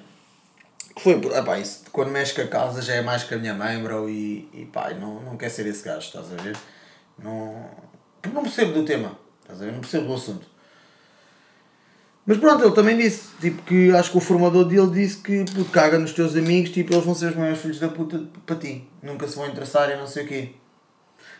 [0.98, 3.52] Foi, ah, pá, isso, quando mexe com a casa já é mais que a minha
[3.52, 6.56] mãe, bro, e, e pá, não, não quer ser esse gajo, estás a ver?
[7.18, 7.68] Não,
[8.32, 9.72] não percebo do tema, estás a ver?
[9.72, 10.55] Não percebo do assunto.
[12.26, 15.70] Mas pronto, ele também disse, tipo, que acho que o formador dele disse que puto,
[15.70, 18.88] caga nos teus amigos, tipo, eles vão ser os maiores filhos da puta para ti.
[19.00, 20.50] Nunca se vão interessar e não sei o quê.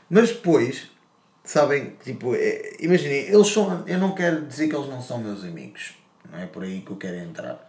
[0.09, 0.89] Mas depois,
[1.43, 3.83] sabem, tipo, é, imaginem, eles são.
[3.87, 5.95] Eu não quero dizer que eles não são meus amigos.
[6.31, 7.69] Não é por aí que eu quero entrar.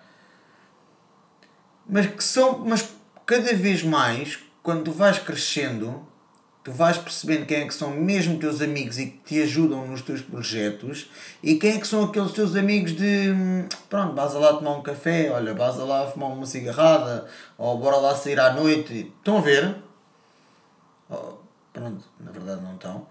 [1.89, 2.59] Mas que são.
[2.59, 2.87] Mas
[3.25, 6.06] cada vez mais, quando tu vais crescendo,
[6.67, 10.01] tu vais percebendo quem é que são mesmo teus amigos e que te ajudam nos
[10.01, 11.09] teus projetos
[11.41, 13.33] e quem é que são aqueles teus amigos de
[13.89, 17.25] pronto, vais lá tomar um café, olha, vais lá fumar uma cigarrada
[17.57, 19.13] ou bora lá sair à noite.
[19.17, 19.77] Estão a ver?
[21.09, 21.35] Oh,
[21.71, 23.07] pronto, na verdade não estão.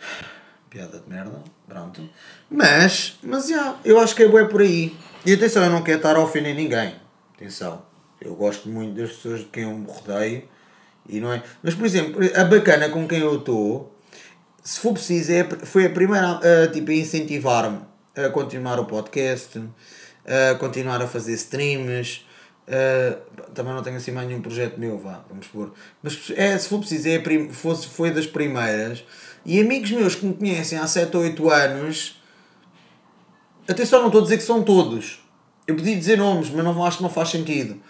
[0.68, 2.10] Piada de merda, pronto.
[2.50, 4.96] Mas, mas já, eu acho que é bom por aí.
[5.24, 6.96] E atenção, eu não quero estar a ofender ninguém.
[7.36, 7.82] Atenção,
[8.20, 10.55] eu gosto muito das pessoas de quem eu me rodeio
[11.08, 11.42] e não é?
[11.62, 13.96] Mas, por exemplo, a bacana com quem eu estou,
[14.62, 17.80] se for preciso, é, foi a primeira a, tipo, a incentivar-me
[18.16, 19.62] a continuar o podcast,
[20.26, 22.24] a continuar a fazer streams.
[22.66, 23.16] Uh,
[23.54, 25.72] também não tenho assim mais nenhum projeto meu, vá, vamos pôr.
[26.02, 29.04] Mas é, se for preciso, é prim, fosse, foi das primeiras.
[29.44, 32.20] E amigos meus que me conhecem há 7 ou 8 anos,
[33.68, 35.24] atenção, não estou a dizer que são todos.
[35.66, 37.80] Eu podia dizer nomes, mas não, acho que não faz sentido.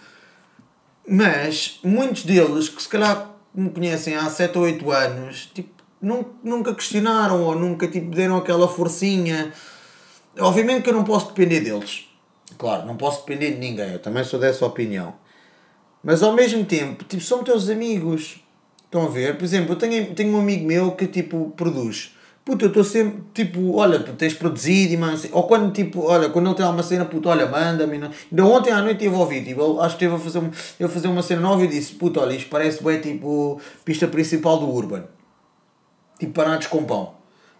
[1.07, 5.69] Mas muitos deles, que se calhar me conhecem há 7 ou 8 anos, tipo,
[6.01, 9.53] nunca questionaram ou nunca tipo, deram aquela forcinha.
[10.37, 12.05] Obviamente que eu não posso depender deles.
[12.57, 15.13] Claro, não posso depender de ninguém, eu também sou dessa opinião.
[16.03, 18.43] Mas ao mesmo tempo, tipo, são teus amigos.
[18.83, 19.37] Estão a ver?
[19.37, 22.16] Por exemplo, eu tenho, tenho um amigo meu que tipo produz
[22.47, 26.29] puto, eu estou sempre, tipo, olha, tu tens produzido e assim, ou quando, tipo, olha,
[26.29, 29.43] quando ele tem uma cena, puto, olha, manda-me, ainda ontem à noite estive a ouvir,
[29.43, 32.21] tipo, ele, acho que esteve a fazer, eu fazer uma cena nova e disse, puto,
[32.21, 35.03] olha, isto parece bem, tipo, pista principal do Urban,
[36.17, 37.15] tipo, parados com pão,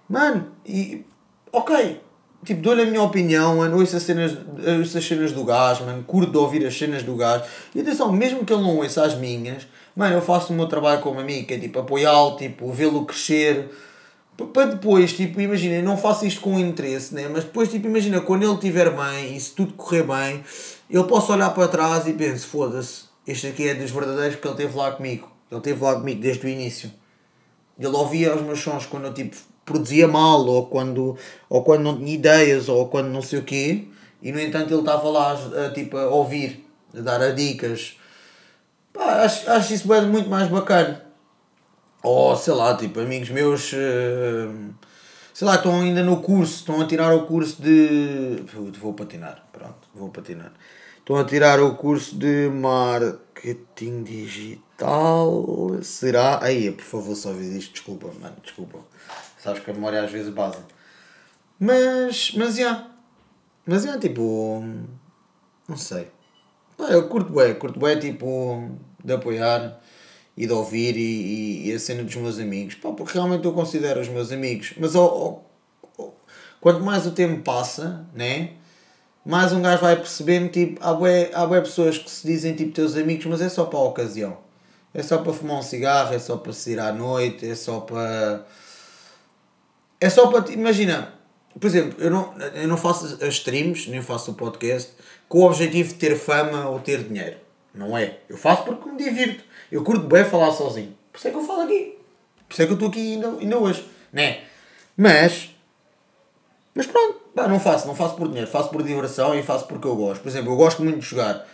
[0.07, 1.03] mano, e,
[1.51, 1.99] ok,
[2.45, 4.37] tipo, dou-lhe a minha opinião, mano, ouço as cenas,
[4.79, 7.43] ouço as cenas do gás, mano, curto de ouvir as cenas do gás,
[7.75, 11.01] e atenção, mesmo que ele não ouça as minhas, mano, eu faço o meu trabalho
[11.01, 13.69] como amigo, que é, tipo, apoiá-lo, tipo, vê-lo crescer,
[14.45, 17.27] para depois, tipo, imagina, não faço isto com interesse, né?
[17.27, 20.43] mas depois, tipo, imagina, quando ele estiver bem e se tudo correr bem,
[20.89, 24.55] eu posso olhar para trás e penso, foda-se, este aqui é dos verdadeiros porque ele
[24.55, 25.31] esteve lá comigo.
[25.49, 26.91] Ele esteve lá comigo desde o início.
[27.79, 31.17] Ele ouvia os meus sons quando eu, tipo, produzia mal, ou quando,
[31.49, 33.85] ou quando não tinha ideias, ou quando não sei o quê,
[34.21, 36.65] e no entanto ele estava lá, a, tipo, a ouvir,
[36.97, 37.97] a dar a dicas.
[38.93, 41.06] Pá, acho, acho isso muito mais bacana.
[42.07, 44.47] Ou sei lá, tipo, amigos meus, eh,
[45.33, 48.45] sei lá, estão ainda no curso, estão a tirar o curso de.
[48.79, 50.53] Vou patinar, pronto, vou patinar.
[50.99, 55.83] Estão a tirar o curso de marketing digital.
[55.83, 56.41] Será?
[56.41, 57.73] Aí, por favor, só vês isto.
[57.73, 58.79] Desculpa, mano, desculpa.
[59.37, 60.59] Sabes que a memória às vezes base.
[61.59, 62.87] Mas, mas já.
[63.65, 64.63] Mas é tipo.
[65.67, 66.07] Não sei.
[66.79, 68.71] Eu curto bem, curto bem tipo
[69.03, 69.77] de apoiar
[70.37, 72.75] e de ouvir e, e, e, a cena dos meus amigos.
[72.75, 74.73] Pá, porque realmente eu considero os meus amigos.
[74.77, 75.39] Mas oh,
[76.61, 78.51] quanto mais o tempo passa, né?
[79.25, 82.71] Mais um gajo vai percebendo, tipo, há bué, há bué pessoas que se dizem tipo
[82.71, 84.37] teus amigos, mas é só para a ocasião.
[84.93, 88.45] É só para fumar um cigarro, é só para sair à noite, é só para.
[89.99, 90.51] É só para.
[90.53, 91.13] Imagina,
[91.59, 94.93] por exemplo, eu não, eu não faço as streams, nem faço o podcast
[95.27, 97.37] com o objetivo de ter fama ou ter dinheiro.
[97.73, 98.19] Não é.
[98.29, 99.43] Eu faço porque me divirto.
[99.71, 100.95] Eu curto bem falar sozinho.
[101.11, 101.97] Por isso é que eu falo aqui.
[102.47, 103.85] Por isso é que eu estou aqui ainda, ainda hoje.
[104.11, 104.41] Né?
[104.95, 105.49] Mas.
[106.73, 107.87] Mas pronto, pá, não faço.
[107.87, 108.49] Não faço por dinheiro.
[108.49, 110.21] Faço por diversão e faço porque eu gosto.
[110.21, 111.45] Por exemplo, eu gosto muito de jogar.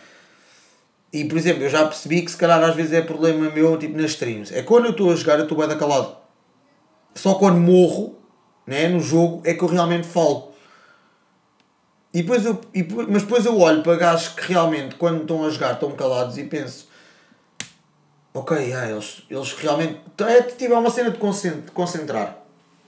[1.12, 3.96] E, por exemplo, eu já percebi que se calhar às vezes é problema meu, tipo,
[3.96, 4.52] nas streams.
[4.52, 6.16] É quando eu estou a jogar, eu estou bem calado.
[7.14, 8.16] Só quando morro,
[8.66, 10.52] né, no jogo, é que eu realmente falo.
[12.12, 15.50] E depois eu, e, mas depois eu olho para gajos que realmente, quando estão a
[15.50, 16.88] jogar, estão calados e penso:
[18.36, 20.00] Ok, yeah, eles, eles realmente.
[20.18, 21.18] É tipo é uma cena de
[21.70, 22.36] concentrar.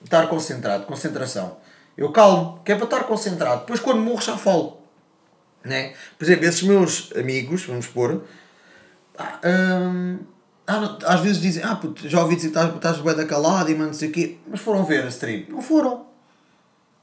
[0.02, 1.58] Estar concentrado, concentração.
[1.96, 3.60] Eu calmo, que é para estar concentrado.
[3.60, 4.80] Depois quando morro já falo.
[5.64, 5.94] Né?
[6.18, 8.24] Por exemplo, esses meus amigos, vamos pôr.
[9.16, 10.18] Ah, hum,
[10.66, 13.70] ah, às vezes dizem, ah, puto, já ouvi dizer que estás, estás bem da calada
[13.70, 14.38] e não sei o quê.
[14.48, 15.44] Mas foram ver a stream.
[15.48, 16.06] Não foram.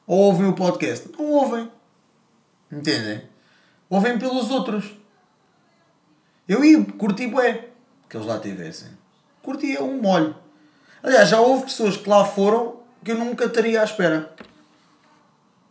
[0.06, 1.10] Ou ouvem o podcast.
[1.18, 1.72] Não ouvem.
[2.70, 3.24] Entendem?
[3.90, 4.98] Ouvem pelos outros.
[6.46, 7.73] Eu ia, curti bué
[8.14, 8.90] que eles lá tivessem.
[9.42, 10.36] Curtia um molho.
[11.02, 14.32] Aliás, já houve pessoas que lá foram que eu nunca estaria à espera.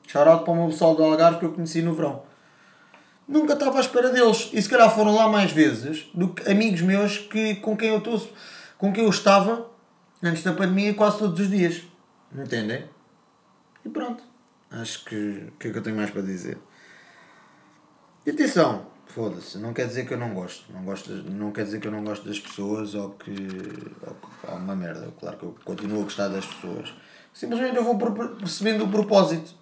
[0.09, 2.25] Shoutout para o meu pessoal do Algarve que eu conheci no verão.
[3.29, 4.51] Nunca estava à espera deles.
[4.53, 7.99] E se calhar foram lá mais vezes do que amigos meus que, com, quem eu
[7.99, 8.21] estou,
[8.77, 9.71] com quem eu estava
[10.21, 11.85] antes da pandemia quase todos os dias.
[12.35, 12.85] Entendem?
[13.85, 14.25] E pronto.
[14.69, 16.59] Acho que o que é que eu tenho mais para dizer?
[18.27, 20.73] E atenção, foda-se, não quer dizer que eu não gosto.
[20.73, 23.31] Não, gosto, não quer dizer que eu não gosto das pessoas ou que.
[23.31, 25.13] ou que há uma merda.
[25.19, 26.93] Claro que eu continuo a gostar das pessoas.
[27.33, 27.99] Simplesmente eu vou
[28.37, 29.55] percebendo o propósito.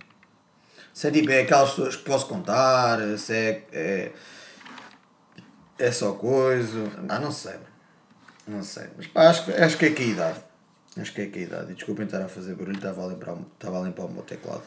[0.93, 3.67] Se é tipo, é aquelas pessoas que posso contar, se é.
[3.73, 4.13] é,
[5.79, 6.79] é só coisa.
[7.03, 7.57] Não, não sei.
[8.47, 8.89] Não sei.
[8.97, 10.45] Mas pá, acho, acho que é que a idade.
[10.99, 11.73] Acho que é que a idade.
[11.73, 14.63] E desculpem estar a fazer barulho, estava a limpar, estava a limpar o meu teclado.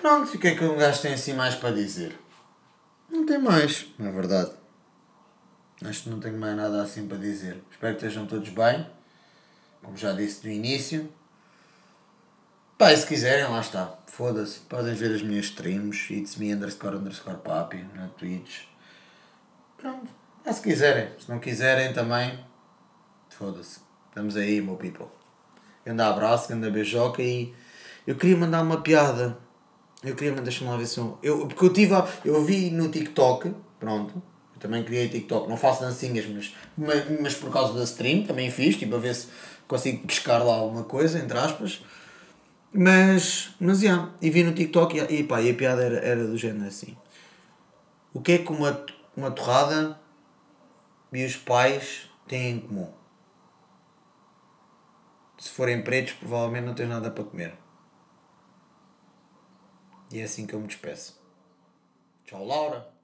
[0.00, 2.25] Pronto, o que é que um gajo tem assim mais para dizer?
[3.26, 4.52] Não tem mais, na verdade.
[5.84, 7.60] Acho que não tenho mais nada assim para dizer.
[7.72, 8.86] Espero que estejam todos bem.
[9.82, 11.12] Como já disse no início.
[12.78, 13.98] Pá, e se quiserem, lá está.
[14.06, 14.60] Foda-se.
[14.60, 16.14] Podem ver as minhas streams.
[16.14, 18.66] It's me underscore underscore papi na Twitch.
[19.76, 20.08] Pronto.
[20.44, 21.10] Ah, se quiserem.
[21.18, 22.38] Se não quiserem também.
[23.30, 23.80] Foda-se.
[24.08, 25.08] Estamos aí, meu people.
[25.84, 27.52] Grande abraço, grande beijoca e
[28.06, 29.36] eu queria mandar uma piada
[30.08, 31.46] eu queria, deixa-me lá ver se eu, eu.
[31.46, 31.94] Porque eu tive.
[32.24, 34.22] Eu vi no TikTok, pronto.
[34.54, 35.48] Eu também criei TikTok.
[35.48, 39.14] Não faço dancinhas, mas, mas, mas por causa da stream também fiz, tipo, a ver
[39.14, 39.28] se
[39.66, 41.82] consigo pescar lá alguma coisa, entre aspas.
[42.72, 46.26] Mas, mas, yeah, e vi no TikTok e, e pá, e a piada era, era
[46.26, 46.96] do género assim.
[48.12, 48.84] O que é que uma,
[49.16, 49.98] uma torrada
[51.12, 52.90] e os pais têm em comum?
[55.38, 57.65] Se forem pretos, provavelmente não tens nada para comer.
[60.10, 61.20] E é assim que eu me despeço.
[62.24, 62.95] Tchau, Laura.